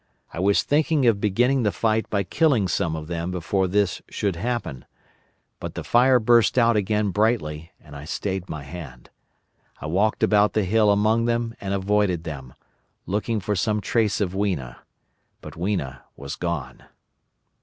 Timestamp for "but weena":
15.39-16.01